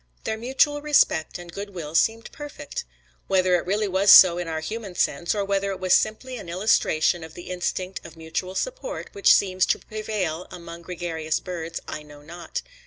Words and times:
Their 0.23 0.35
mutual 0.35 0.81
respect 0.81 1.37
and 1.37 1.53
good 1.53 1.75
will 1.75 1.93
seemed 1.93 2.31
perfect. 2.31 2.85
Whether 3.27 3.53
it 3.53 3.67
really 3.67 3.87
was 3.87 4.09
so 4.09 4.39
in 4.39 4.47
our 4.47 4.59
human 4.59 4.95
sense, 4.95 5.35
or 5.35 5.45
whether 5.45 5.69
it 5.69 5.79
was 5.79 5.93
simply 5.93 6.37
an 6.37 6.49
illustration 6.49 7.23
of 7.23 7.35
the 7.35 7.51
instinct 7.51 8.03
of 8.03 8.17
mutual 8.17 8.55
support 8.55 9.09
which 9.13 9.31
seems 9.31 9.63
to 9.67 9.77
prevail 9.77 10.47
among 10.49 10.81
gregarious 10.81 11.39
birds, 11.39 11.79
I 11.87 12.01
know 12.01 12.23
not. 12.23 12.63